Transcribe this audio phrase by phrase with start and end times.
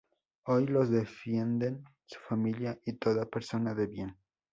[0.47, 4.17] Hoy los defienden su familia y toda persona de bien.